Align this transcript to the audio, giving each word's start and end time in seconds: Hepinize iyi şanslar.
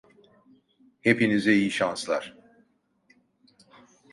Hepinize 1.01 1.51
iyi 1.53 1.71
şanslar. 1.71 2.35